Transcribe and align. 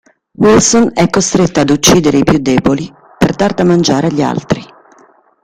Wilson 0.39 0.89
è 0.95 1.07
costretto 1.11 1.59
ad 1.59 1.69
uccidere 1.69 2.17
i 2.17 2.23
più 2.23 2.39
deboli 2.39 2.91
per 3.19 3.35
dar 3.35 3.53
da 3.53 3.63
mangiare 3.63 4.07
agli 4.07 4.23
altri. 4.23 4.65